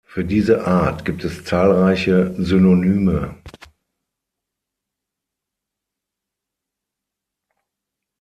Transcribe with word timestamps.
Für 0.03 0.25
diese 0.25 0.65
Art 0.65 1.05
gibt 1.05 1.23
es 1.23 1.43
zahlreiche 1.45 2.33
Synonyme. 2.39 3.37